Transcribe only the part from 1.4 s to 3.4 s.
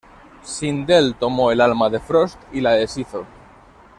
el alma de Frost y la deshizo.